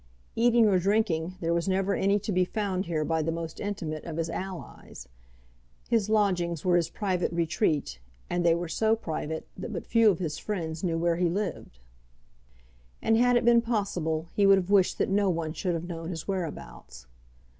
[0.35, 4.03] Eating or drinking there was never any to be found here by the most intimate
[4.03, 5.07] of his allies.
[5.89, 10.17] His lodgings were his private retreat, and they were so private that but few of
[10.17, 11.77] his friends knew where he lived.
[12.99, 16.09] And had it been possible he would have wished that no one should have known
[16.09, 17.05] his whereabouts.